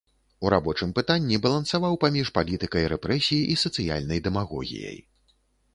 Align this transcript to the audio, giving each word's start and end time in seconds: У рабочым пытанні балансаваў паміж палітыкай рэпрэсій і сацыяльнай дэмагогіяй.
У 0.45 0.51
рабочым 0.53 0.93
пытанні 0.99 1.37
балансаваў 1.43 1.99
паміж 2.05 2.33
палітыкай 2.39 2.91
рэпрэсій 2.95 3.43
і 3.53 3.61
сацыяльнай 3.67 4.19
дэмагогіяй. 4.31 4.99